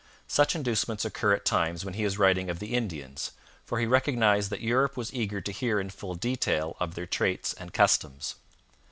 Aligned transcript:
Such 0.27 0.55
inducements 0.55 1.05
occur 1.05 1.33
at 1.35 1.45
times 1.45 1.85
when 1.85 1.93
he 1.93 2.03
is 2.03 2.17
writing 2.17 2.49
of 2.49 2.57
the 2.57 2.73
Indians, 2.73 3.33
for 3.63 3.77
he 3.79 3.85
recognized 3.85 4.49
that 4.49 4.59
Europe 4.59 4.97
was 4.97 5.13
eager 5.13 5.41
to 5.41 5.51
hear 5.51 5.79
in 5.79 5.91
full 5.91 6.15
detail 6.15 6.75
of 6.79 6.95
their 6.95 7.05
traits 7.05 7.53
and 7.53 7.71
customs. 7.71 8.33